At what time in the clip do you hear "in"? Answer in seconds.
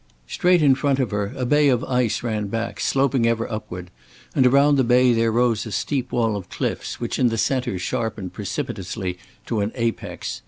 0.63-0.73, 7.19-7.29